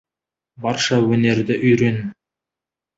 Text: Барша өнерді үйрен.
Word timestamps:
Барша 0.65 0.99
өнерді 1.17 1.61
үйрен. 1.71 2.05